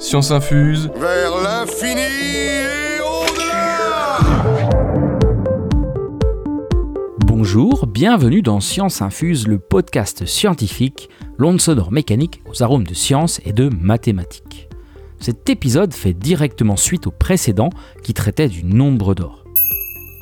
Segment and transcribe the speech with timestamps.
[0.00, 0.90] Science infuse.
[0.96, 4.18] Vers l'infini et au-delà
[7.26, 13.42] Bonjour, bienvenue dans Science Infuse, le podcast scientifique, l'onde sonore mécanique aux arômes de science
[13.44, 14.70] et de mathématiques.
[15.18, 17.68] Cet épisode fait directement suite au précédent
[18.02, 19.44] qui traitait du nombre d'or.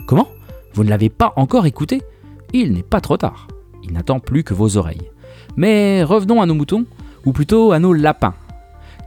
[0.08, 0.26] Comment?
[0.74, 2.02] Vous ne l'avez pas encore écouté?
[2.52, 3.46] Il n'est pas trop tard.
[3.84, 5.12] Il n'attend plus que vos oreilles.
[5.56, 6.84] Mais revenons à nos moutons,
[7.24, 8.34] ou plutôt à nos lapins.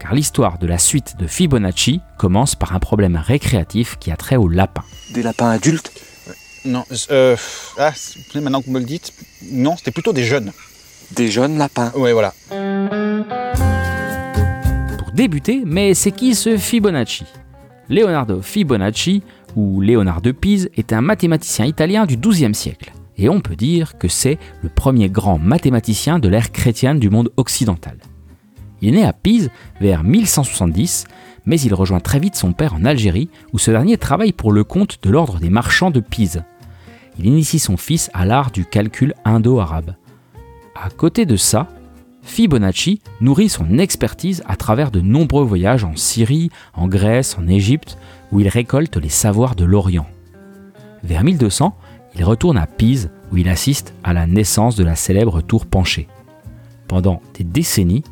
[0.01, 4.35] Car l'histoire de la suite de Fibonacci commence par un problème récréatif qui a trait
[4.35, 4.83] aux lapins.
[5.13, 5.91] Des lapins adultes?
[6.65, 7.35] Non, euh,
[7.77, 7.93] ah,
[8.33, 9.13] maintenant que vous me le dites,
[9.51, 10.53] non, c'était plutôt des jeunes.
[11.11, 11.91] Des jeunes lapins?
[11.95, 12.33] Ouais, voilà.
[14.97, 17.25] Pour débuter, mais c'est qui ce Fibonacci?
[17.87, 19.21] Leonardo Fibonacci,
[19.55, 22.91] ou Léonard de Pise, est un mathématicien italien du XIIe siècle.
[23.17, 27.31] Et on peut dire que c'est le premier grand mathématicien de l'ère chrétienne du monde
[27.37, 27.97] occidental.
[28.81, 29.49] Il est né à Pise
[29.79, 31.05] vers 1170,
[31.45, 34.63] mais il rejoint très vite son père en Algérie, où ce dernier travaille pour le
[34.63, 36.43] compte de l'ordre des marchands de Pise.
[37.19, 39.95] Il initie son fils à l'art du calcul indo-arabe.
[40.75, 41.67] À côté de ça,
[42.23, 47.97] Fibonacci nourrit son expertise à travers de nombreux voyages en Syrie, en Grèce, en Égypte,
[48.31, 50.07] où il récolte les savoirs de l'Orient.
[51.03, 51.75] Vers 1200,
[52.15, 56.07] il retourne à Pise, où il assiste à la naissance de la célèbre tour penchée.
[56.87, 58.03] Pendant des décennies,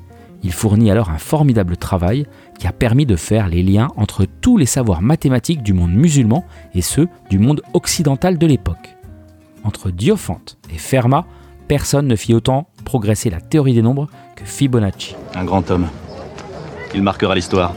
[0.44, 2.26] il fournit alors un formidable travail
[2.58, 6.46] qui a permis de faire les liens entre tous les savoirs mathématiques du monde musulman
[6.74, 8.98] et ceux du monde occidental de l'époque.
[9.64, 11.26] Entre Diophante et Fermat,
[11.68, 15.16] personne ne fit autant progresser la théorie des nombres que Fibonacci.
[15.36, 15.88] Un grand homme.
[16.96, 17.76] Il marquera l'histoire.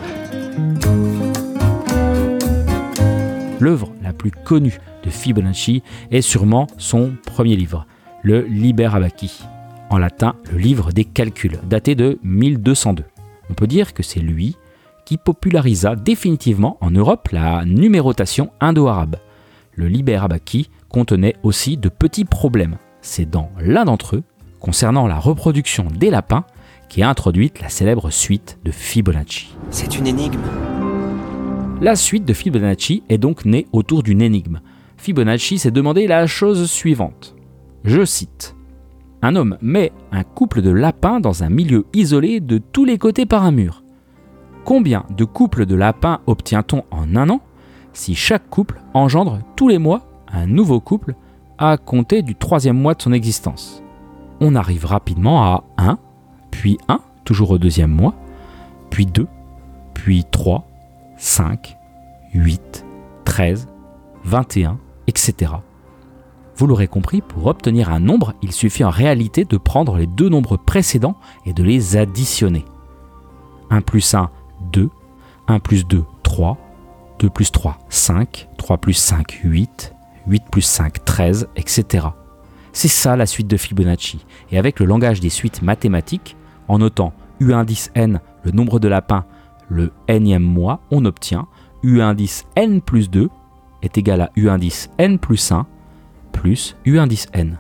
[3.60, 7.86] L'œuvre la plus connue de Fibonacci est sûrement son premier livre,
[8.22, 9.44] le Liber Abaci,
[9.92, 13.04] en latin le livre des calculs, daté de 1202.
[13.50, 14.56] On peut dire que c'est lui
[15.04, 19.16] qui popularisa définitivement en Europe la numérotation indo-arabe.
[19.74, 22.76] Le Liber Abaci contenait aussi de petits problèmes.
[23.00, 24.22] C'est dans l'un d'entre eux,
[24.60, 26.44] concernant la reproduction des lapins,
[26.88, 29.56] qu'est introduite la célèbre suite de Fibonacci.
[29.70, 30.40] C'est une énigme.
[31.80, 34.60] La suite de Fibonacci est donc née autour d'une énigme.
[34.98, 37.34] Fibonacci s'est demandé la chose suivante.
[37.84, 38.54] Je cite.
[39.24, 43.24] Un homme met un couple de lapins dans un milieu isolé de tous les côtés
[43.24, 43.84] par un mur.
[44.64, 47.40] Combien de couples de lapins obtient-on en un an
[47.92, 51.14] si chaque couple engendre tous les mois un nouveau couple
[51.58, 53.82] à compter du troisième mois de son existence?
[54.40, 55.98] On arrive rapidement à 1,
[56.50, 58.14] puis 1, toujours au deuxième mois,
[58.90, 59.28] puis 2,
[59.94, 60.66] puis 3,
[61.16, 61.76] 5,
[62.34, 62.84] 8,
[63.24, 63.68] 13,
[64.24, 65.52] 21, etc.
[66.56, 70.28] Vous l'aurez compris, pour obtenir un nombre, il suffit en réalité de prendre les deux
[70.28, 72.64] nombres précédents et de les additionner.
[73.70, 74.30] 1 plus 1,
[74.72, 74.90] 2,
[75.48, 76.58] 1 plus 2, 3,
[77.18, 79.94] 2 plus 3, 5, 3 plus 5, 8,
[80.26, 82.06] 8 plus 5, 13, etc.
[82.72, 86.36] C'est ça la suite de Fibonacci, et avec le langage des suites mathématiques,
[86.68, 89.24] en notant U indice n, le nombre de lapins,
[89.68, 91.46] le nème mois, on obtient
[91.82, 93.30] U indice n plus 2
[93.82, 95.66] est égal à U indice n plus 1
[96.32, 97.58] plus U indice n.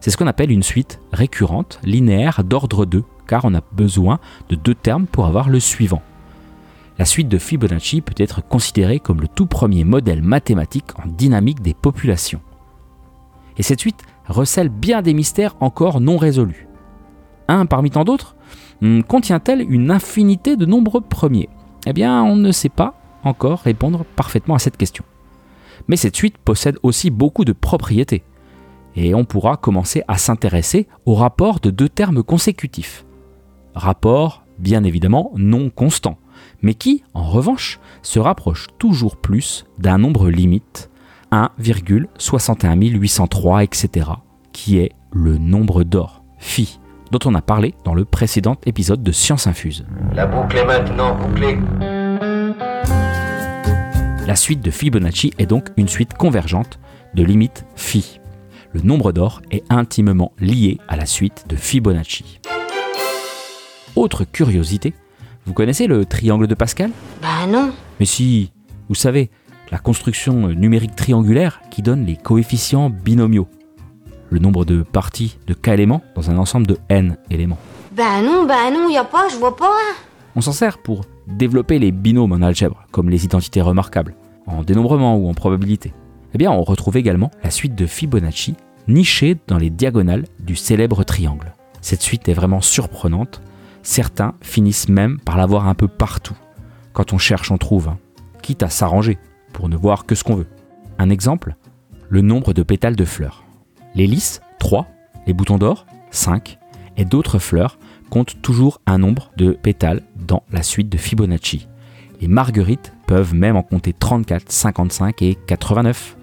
[0.00, 4.54] C'est ce qu'on appelle une suite récurrente, linéaire d'ordre 2, car on a besoin de
[4.54, 6.02] deux termes pour avoir le suivant.
[6.98, 11.60] La suite de Fibonacci peut être considérée comme le tout premier modèle mathématique en dynamique
[11.60, 12.40] des populations.
[13.58, 16.68] Et cette suite recèle bien des mystères encore non résolus.
[17.48, 18.36] Un parmi tant d'autres,
[18.80, 21.48] hmm, contient-elle une infinité de nombres premiers?
[21.86, 22.94] Eh bien, on ne sait pas
[23.24, 25.04] encore répondre parfaitement à cette question.
[25.88, 28.24] Mais cette suite possède aussi beaucoup de propriétés.
[28.94, 33.04] Et on pourra commencer à s'intéresser au rapport de deux termes consécutifs.
[33.74, 36.18] Rapport, bien évidemment, non constant,
[36.62, 40.90] mais qui, en revanche, se rapproche toujours plus d'un nombre limite,
[41.30, 44.08] 1,61803, etc.,
[44.52, 49.12] qui est le nombre d'or, phi, dont on a parlé dans le précédent épisode de
[49.12, 49.84] Science Infuse.
[50.14, 51.58] La boucle est maintenant bouclée.
[54.26, 56.80] La suite de Fibonacci est donc une suite convergente
[57.14, 58.18] de limites phi.
[58.72, 62.40] Le nombre d'or est intimement lié à la suite de Fibonacci.
[63.94, 64.94] Autre curiosité,
[65.44, 66.90] vous connaissez le triangle de Pascal?
[67.22, 67.70] Bah non.
[68.00, 68.50] Mais si,
[68.88, 69.30] vous savez,
[69.70, 73.46] la construction numérique triangulaire qui donne les coefficients binomiaux.
[74.30, 77.60] Le nombre de parties de k éléments dans un ensemble de n éléments.
[77.92, 79.70] Bah non, bah non, y a pas, je vois pas.
[80.34, 84.14] On s'en sert pour développer les binômes en algèbre, comme les identités remarquables,
[84.46, 85.92] en dénombrement ou en probabilité.
[86.34, 88.56] Eh bien, on retrouve également la suite de Fibonacci
[88.88, 91.52] nichée dans les diagonales du célèbre triangle.
[91.80, 93.40] Cette suite est vraiment surprenante.
[93.82, 96.36] Certains finissent même par la voir un peu partout,
[96.92, 97.98] Quand on cherche, on trouve, hein.
[98.42, 99.18] quitte à s'arranger
[99.52, 100.48] pour ne voir que ce qu'on veut.
[100.98, 101.56] Un exemple
[102.08, 103.44] le nombre de pétales de fleurs.
[103.94, 104.86] Les lys, 3,
[105.26, 106.58] les boutons d'or, 5,
[106.96, 107.78] et d'autres fleurs
[108.10, 111.68] comptent toujours un nombre de pétales dans la suite de Fibonacci.
[112.20, 116.16] Les marguerites peuvent même en compter 34, 55 et 89.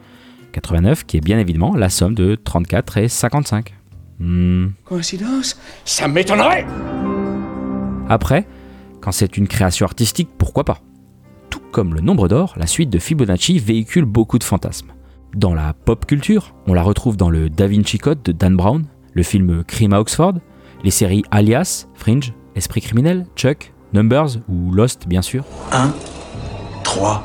[0.51, 3.73] 89 qui est bien évidemment la somme de 34 et 55.
[4.19, 4.67] Hmm.
[4.85, 5.59] Coïncidence?
[5.85, 6.65] Ça m'étonnerait
[8.09, 8.47] Après,
[9.01, 10.79] quand c'est une création artistique, pourquoi pas?
[11.49, 14.93] Tout comme le nombre d'or, la suite de Fibonacci véhicule beaucoup de fantasmes.
[15.35, 18.85] Dans la pop culture, on la retrouve dans le Da Vinci Code de Dan Brown,
[19.13, 20.35] le film Crime à Oxford,
[20.83, 25.45] les séries Alias, Fringe, Esprit criminel, Chuck, Numbers ou Lost bien sûr.
[25.71, 25.93] 1,
[26.83, 27.23] 3,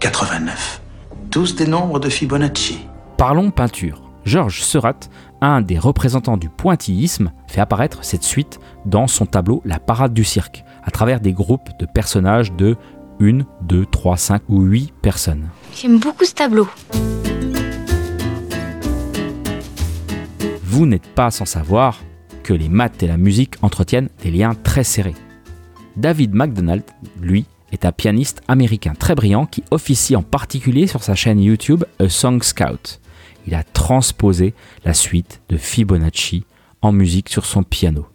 [0.00, 0.82] 89.
[1.30, 2.80] Tous des nombres de Fibonacci.
[3.16, 4.02] Parlons peinture.
[4.24, 4.98] Georges Seurat,
[5.40, 10.24] un des représentants du pointillisme, fait apparaître cette suite dans son tableau La Parade du
[10.24, 12.76] cirque, à travers des groupes de personnages de
[13.20, 15.48] 1, 2, 3, 5 ou 8 personnes.
[15.74, 16.68] J'aime beaucoup ce tableau.
[20.64, 22.00] Vous n'êtes pas sans savoir
[22.44, 25.16] que les maths et la musique entretiennent des liens très serrés.
[25.96, 26.84] David McDonald,
[27.20, 31.84] lui, est un pianiste américain très brillant qui officie en particulier sur sa chaîne YouTube
[31.98, 33.00] A Song Scout.
[33.46, 34.54] Il a transposé
[34.84, 36.44] la suite de Fibonacci
[36.82, 38.06] en musique sur son piano.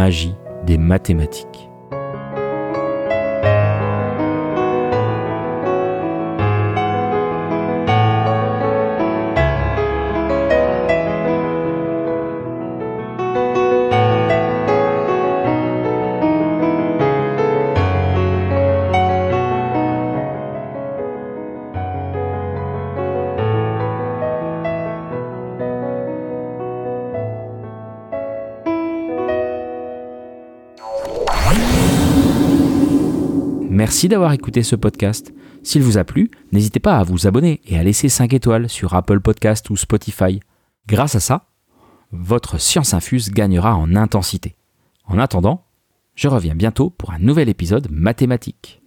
[0.00, 1.69] Magie des mathématiques.
[33.90, 35.34] Merci d'avoir écouté ce podcast.
[35.64, 38.94] S'il vous a plu, n'hésitez pas à vous abonner et à laisser 5 étoiles sur
[38.94, 40.38] Apple Podcast ou Spotify.
[40.86, 41.48] Grâce à ça,
[42.12, 44.54] votre science infuse gagnera en intensité.
[45.06, 45.64] En attendant,
[46.14, 48.80] je reviens bientôt pour un nouvel épisode mathématique.